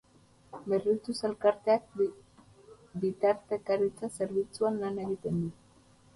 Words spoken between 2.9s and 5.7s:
bitartekaritza zerbitzuan lan egiten du.